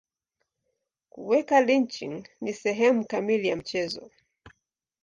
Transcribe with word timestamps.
Kuweka 1.09 1.61
lynching 1.61 2.27
ni 2.41 2.53
sehemu 2.53 3.05
kamili 3.05 3.47
ya 3.47 3.55
mchezo. 3.55 4.11